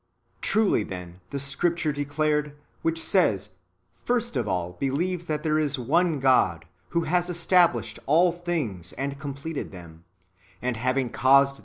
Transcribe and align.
Truly, 0.41 0.81
then, 0.81 1.21
the 1.29 1.37
scripture 1.37 1.91
declared, 1.93 2.57
which 2.81 2.99
says," 3.03 3.49
First'^ 4.07 4.35
of 4.35 4.47
all 4.47 4.71
believe 4.79 5.27
that 5.27 5.43
there 5.43 5.59
is 5.59 5.77
one 5.77 6.19
God, 6.19 6.65
who 6.89 7.01
has 7.03 7.29
established 7.29 7.99
all 8.07 8.31
things, 8.31 8.93
and 8.93 9.19
completed 9.19 9.71
them, 9.71 10.05
and 10.59 10.75
having 10.75 11.11
caused 11.11 11.17
that 11.17 11.21
from 11.21 11.49
1 11.49 11.55
Gen. 11.55 11.59
ii. 11.59 11.59